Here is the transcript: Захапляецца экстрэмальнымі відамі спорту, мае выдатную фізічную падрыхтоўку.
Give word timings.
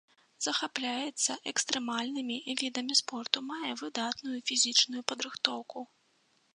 Захапляецца 0.45 1.31
экстрэмальнымі 1.51 2.37
відамі 2.63 2.93
спорту, 3.03 3.37
мае 3.53 3.73
выдатную 3.85 4.37
фізічную 4.53 5.01
падрыхтоўку. 5.13 5.79